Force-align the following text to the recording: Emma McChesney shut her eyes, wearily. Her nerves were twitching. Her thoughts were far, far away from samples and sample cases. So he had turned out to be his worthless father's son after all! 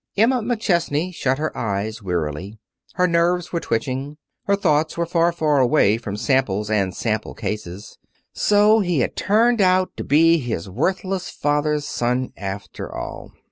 Emma 0.17 0.41
McChesney 0.41 1.13
shut 1.13 1.37
her 1.37 1.55
eyes, 1.55 2.01
wearily. 2.01 2.57
Her 2.95 3.05
nerves 3.07 3.51
were 3.53 3.59
twitching. 3.59 4.17
Her 4.45 4.55
thoughts 4.55 4.97
were 4.97 5.05
far, 5.05 5.31
far 5.31 5.59
away 5.59 5.97
from 5.99 6.17
samples 6.17 6.71
and 6.71 6.95
sample 6.95 7.35
cases. 7.35 7.99
So 8.33 8.79
he 8.79 9.01
had 9.01 9.15
turned 9.15 9.61
out 9.61 9.95
to 9.97 10.03
be 10.03 10.39
his 10.39 10.67
worthless 10.67 11.29
father's 11.29 11.85
son 11.85 12.33
after 12.35 12.91
all! 12.91 13.31